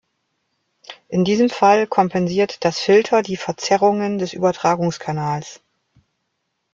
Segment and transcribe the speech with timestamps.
[1.09, 5.61] In diesem Fall kompensiert das Filter die Verzerrungen des Übertragungskanals.